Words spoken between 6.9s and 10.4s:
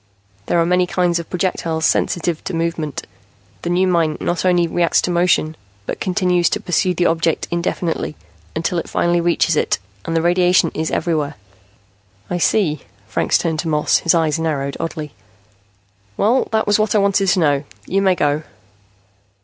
the object indefinitely, until it finally reaches it. And the